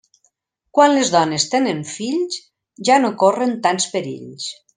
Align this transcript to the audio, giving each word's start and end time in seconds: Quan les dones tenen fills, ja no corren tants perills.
Quan 0.77 0.93
les 0.95 1.11
dones 1.15 1.45
tenen 1.51 1.83
fills, 1.91 2.39
ja 2.91 2.97
no 3.05 3.13
corren 3.25 3.55
tants 3.69 3.87
perills. 3.95 4.51